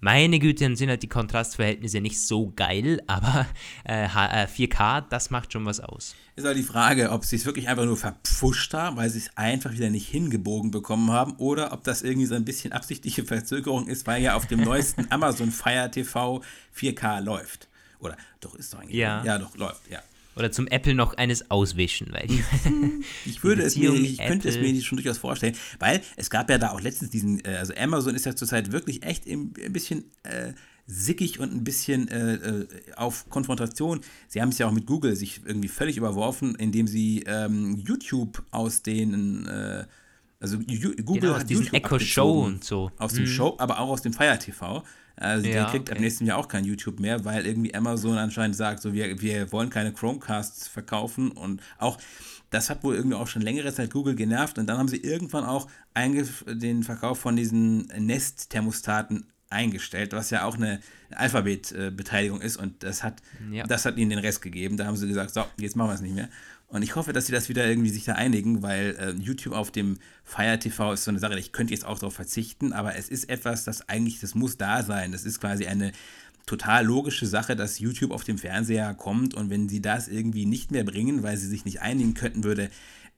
[0.01, 3.47] Meine Güte, dann sind halt die Kontrastverhältnisse nicht so geil, aber
[3.85, 6.13] äh, H- äh, 4K, das macht schon was aus.
[6.35, 9.35] Ist halt die Frage, ob sie es wirklich einfach nur verpfuscht haben, weil sie es
[9.35, 13.87] einfach wieder nicht hingebogen bekommen haben, oder ob das irgendwie so ein bisschen absichtliche Verzögerung
[13.87, 16.43] ist, weil ja auf dem neuesten Amazon Fire TV
[16.77, 17.67] 4K läuft.
[17.99, 18.95] Oder doch ist doch eigentlich.
[18.97, 19.23] Ja.
[19.23, 20.01] Ja, doch, läuft, ja.
[20.35, 22.27] Oder zum Apple noch eines auswischen, weil
[23.25, 26.57] Ich würde es mir, ich könnte es mir schon durchaus vorstellen, weil es gab ja
[26.57, 30.53] da auch letztens diesen, äh, also Amazon ist ja zurzeit wirklich echt ein bisschen äh,
[30.87, 34.01] sickig und ein bisschen äh, äh, auf Konfrontation.
[34.27, 38.43] Sie haben es ja auch mit Google sich irgendwie völlig überworfen, indem sie ähm, YouTube
[38.51, 39.85] aus den, äh,
[40.39, 42.91] also Google Genau, aus hat diesen YouTube Echo Show und so.
[42.97, 44.83] Aus dem Show, aber auch aus dem Fire TV.
[45.15, 46.03] Also der Ja, kriegt ab okay.
[46.03, 49.69] nächstem Jahr auch kein YouTube mehr, weil irgendwie Amazon anscheinend sagt, so wir, wir wollen
[49.69, 51.97] keine Chromecasts verkaufen und auch
[52.49, 55.45] das hat wohl irgendwie auch schon längere Zeit Google genervt und dann haben sie irgendwann
[55.45, 55.67] auch
[56.47, 60.79] den Verkauf von diesen Nest-Thermostaten eingestellt, was ja auch eine
[61.11, 63.21] Alphabet-Beteiligung ist und das hat,
[63.51, 63.65] Ja.
[63.65, 64.77] das hat ihnen den Rest gegeben.
[64.77, 66.29] Da haben sie gesagt, so, jetzt machen wir es nicht mehr.
[66.71, 69.71] Und ich hoffe, dass sie das wieder irgendwie sich da einigen, weil äh, YouTube auf
[69.71, 73.09] dem Fire TV ist so eine Sache, ich könnte jetzt auch darauf verzichten, aber es
[73.09, 75.11] ist etwas, das eigentlich, das muss da sein.
[75.11, 75.91] Das ist quasi eine
[76.45, 80.71] total logische Sache, dass YouTube auf dem Fernseher kommt und wenn sie das irgendwie nicht
[80.71, 82.69] mehr bringen, weil sie sich nicht einigen könnten, würde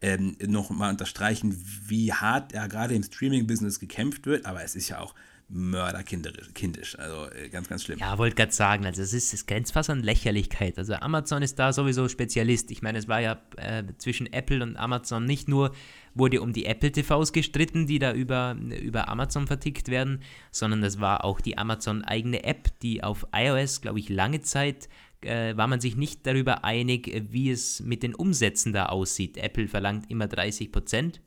[0.02, 1.56] ähm, noch mal unterstreichen,
[1.88, 5.14] wie hart ja gerade im Streaming-Business gekämpft wird, aber es ist ja auch
[5.54, 8.00] mörderkindisch, kindisch, also äh, ganz, ganz schlimm.
[8.00, 10.80] Ja, wollte gerade sagen, also es ist, es grenzt fast an Lächerlichkeit.
[10.80, 12.72] Also Amazon ist da sowieso Spezialist.
[12.72, 15.72] Ich meine, es war ja äh, zwischen Apple und Amazon nicht nur,
[16.16, 21.00] wurde um die Apple TVs gestritten, die da über, über Amazon vertickt werden, sondern das
[21.00, 24.90] war auch die Amazon eigene App, die auf iOS, glaube ich, lange Zeit
[25.22, 29.38] äh, war man sich nicht darüber einig, wie es mit den Umsätzen da aussieht.
[29.38, 31.22] Apple verlangt immer 30 Prozent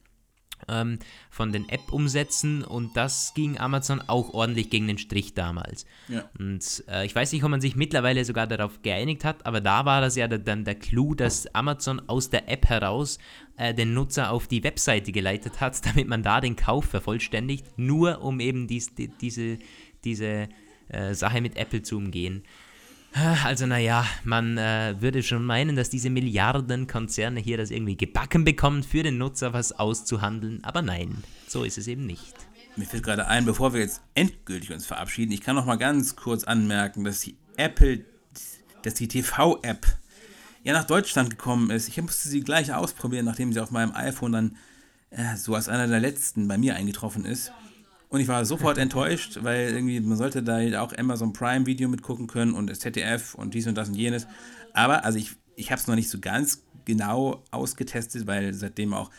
[0.69, 0.99] ähm,
[1.31, 5.87] von den App-Umsätzen und das ging Amazon auch ordentlich gegen den Strich damals.
[6.09, 6.29] Ja.
[6.39, 9.85] Und äh, ich weiß nicht, ob man sich mittlerweile sogar darauf geeinigt hat, aber da
[9.85, 13.19] war das ja der, dann der Clou, dass Amazon aus der App heraus
[13.57, 18.23] äh, den Nutzer auf die Webseite geleitet hat, damit man da den Kauf vervollständigt, nur
[18.23, 19.59] um eben dies, die, diese,
[20.05, 20.49] diese
[20.89, 22.43] äh, Sache mit Apple zu umgehen.
[23.17, 28.83] Also naja, man äh, würde schon meinen, dass diese Milliardenkonzerne hier das irgendwie gebacken bekommen,
[28.83, 32.35] für den Nutzer was auszuhandeln, aber nein, so ist es eben nicht.
[32.77, 36.15] Mir fällt gerade ein, bevor wir jetzt endgültig uns verabschieden, ich kann noch mal ganz
[36.15, 38.05] kurz anmerken, dass die Apple,
[38.83, 39.87] dass die TV-App
[40.63, 41.89] ja nach Deutschland gekommen ist.
[41.89, 44.57] Ich musste sie gleich ausprobieren, nachdem sie auf meinem iPhone dann
[45.09, 47.51] äh, so als einer der letzten bei mir eingetroffen ist.
[48.17, 52.27] Und ich war sofort enttäuscht, weil irgendwie man sollte da auch Amazon Prime Video mitgucken
[52.27, 54.27] können und das ZDF und dies und das und jenes.
[54.73, 59.11] Aber also ich, ich habe es noch nicht so ganz genau ausgetestet, weil seitdem auch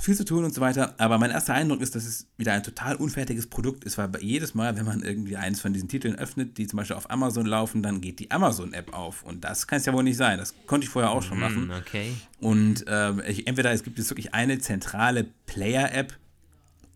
[0.00, 0.94] viel zu tun und so weiter.
[0.98, 4.54] Aber mein erster Eindruck ist, dass es wieder ein total unfertiges Produkt ist, weil jedes
[4.54, 7.82] Mal, wenn man irgendwie eines von diesen Titeln öffnet, die zum Beispiel auf Amazon laufen,
[7.82, 9.24] dann geht die Amazon-App auf.
[9.24, 10.38] Und das kann es ja wohl nicht sein.
[10.38, 11.62] Das konnte ich vorher auch schon machen.
[11.62, 12.12] Hm, okay.
[12.38, 16.16] Und ähm, ich, entweder es gibt es wirklich eine zentrale Player-App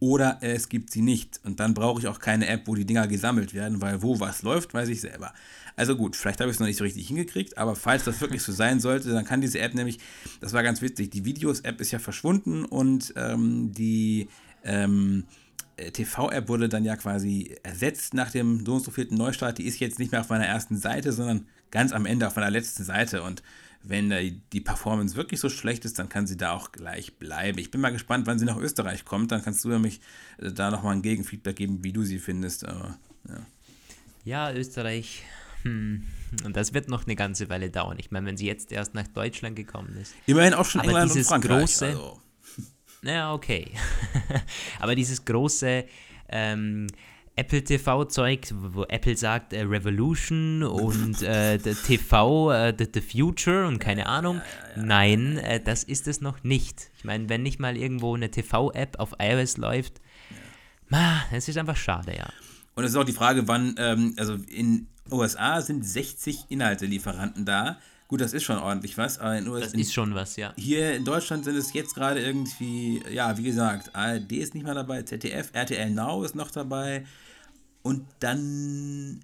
[0.05, 1.40] oder es gibt sie nicht.
[1.45, 4.43] Und dann brauche ich auch keine App, wo die Dinger gesammelt werden, weil wo was
[4.43, 5.33] läuft, weiß ich selber.
[5.77, 8.43] Also gut, vielleicht habe ich es noch nicht so richtig hingekriegt, aber falls das wirklich
[8.43, 9.99] so sein sollte, dann kann diese App nämlich,
[10.43, 14.29] das war ganz witzig, die Videos-App ist ja verschwunden und ähm, die
[14.62, 15.25] ähm,
[15.79, 19.57] äh, TV-App wurde dann ja quasi ersetzt nach dem so und so vierten Neustart.
[19.57, 22.50] Die ist jetzt nicht mehr auf meiner ersten Seite, sondern ganz am Ende auf meiner
[22.50, 23.22] letzten Seite.
[23.22, 23.42] Und
[23.83, 27.59] wenn die Performance wirklich so schlecht ist, dann kann sie da auch gleich bleiben.
[27.59, 29.31] Ich bin mal gespannt, wann sie nach Österreich kommt.
[29.31, 30.00] Dann kannst du ja mich
[30.38, 32.66] äh, da nochmal ein Gegenfeedback geben, wie du sie findest.
[32.66, 32.98] Aber,
[33.29, 33.46] ja.
[34.24, 35.22] Ja, Österreich.
[35.62, 36.07] Hm.
[36.44, 37.98] Und das wird noch eine ganze Weile dauern.
[37.98, 40.14] Ich meine, wenn sie jetzt erst nach Deutschland gekommen ist.
[40.27, 41.64] Immerhin auch schon Aber England und dieses Frankreich.
[41.64, 42.20] große- also.
[43.03, 43.70] Naja, okay.
[44.81, 45.85] Aber dieses große
[46.31, 46.86] ähm,
[47.37, 53.80] Apple TV-Zeug, wo Apple sagt äh, Revolution und äh, TV, äh, the, the Future und
[53.80, 54.41] keine Ahnung.
[54.76, 56.91] Nein, äh, das ist es noch nicht.
[56.97, 60.01] Ich meine, wenn nicht mal irgendwo eine TV-App auf iOS läuft,
[60.89, 62.28] ma, es ist einfach schade, ja.
[62.76, 67.78] Und es ist auch die Frage, wann, ähm, also in USA sind 60 Inhaltelieferanten da.
[68.07, 70.53] Gut, das ist schon ordentlich was, aber in USA, Das ist schon was, ja.
[70.57, 74.74] hier in Deutschland sind es jetzt gerade irgendwie, ja, wie gesagt, ARD ist nicht mal
[74.74, 77.05] dabei, ZDF, RTL Now ist noch dabei
[77.85, 79.20] und dann,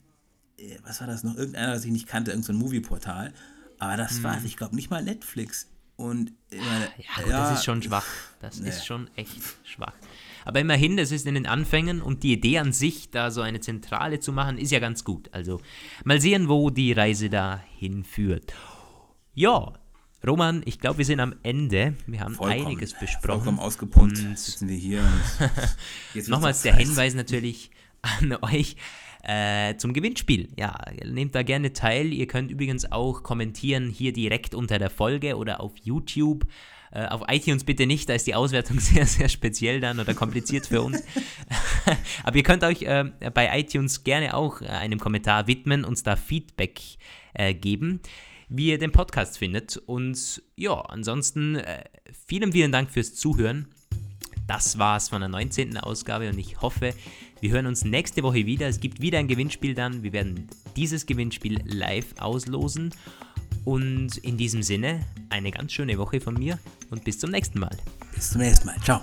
[0.58, 1.34] äh, was war das noch?
[1.36, 3.32] Irgendeiner, das ich nicht kannte, irgendein so Movie-Portal.
[3.78, 4.22] Aber das Mhm.
[4.22, 5.66] war, ich glaube, nicht mal Netflix.
[5.96, 8.06] Und meine, Ja, gut, das ist schon schwach.
[8.40, 8.68] Das nee.
[8.68, 9.92] ist schon echt schwach.
[10.44, 13.60] Aber immerhin, das ist in den Anfängen und die Idee an sich, da so eine
[13.60, 15.28] Zentrale zu machen, ist ja ganz gut.
[15.32, 15.60] Also
[16.04, 18.52] mal sehen, wo die Reise da hinführt.
[19.34, 19.72] Ja,
[20.26, 21.94] Roman, ich glaube, wir sind am Ende.
[22.06, 23.40] Wir haben vollkommen, einiges besprochen.
[23.40, 25.02] Vollkommen ausgepumpt sitzen wir hier.
[26.28, 26.76] Nochmals der.
[26.76, 27.70] Hinweis natürlich
[28.02, 28.76] an euch
[29.22, 30.48] äh, zum Gewinnspiel.
[30.56, 32.12] Ja, nehmt da gerne teil.
[32.12, 36.46] Ihr könnt übrigens auch kommentieren hier direkt unter der Folge oder auf YouTube.
[36.92, 40.66] Äh, auf iTunes bitte nicht, da ist die Auswertung sehr, sehr speziell dann oder kompliziert
[40.66, 41.02] für uns.
[42.24, 46.16] Aber ihr könnt euch äh, bei iTunes gerne auch äh, einem Kommentar widmen, uns da
[46.16, 46.80] Feedback
[47.34, 48.00] äh, geben,
[48.48, 49.76] wie ihr den Podcast findet.
[49.76, 51.84] Und ja, ansonsten äh,
[52.26, 53.68] vielen, vielen Dank fürs Zuhören.
[54.48, 55.76] Das war's von der 19.
[55.76, 56.92] Ausgabe und ich hoffe,
[57.40, 58.68] wir hören uns nächste Woche wieder.
[58.68, 60.02] Es gibt wieder ein Gewinnspiel dann.
[60.02, 62.90] Wir werden dieses Gewinnspiel live auslosen.
[63.64, 66.58] Und in diesem Sinne, eine ganz schöne Woche von mir
[66.90, 67.76] und bis zum nächsten Mal.
[68.14, 68.76] Bis zum nächsten Mal.
[68.82, 69.02] Ciao.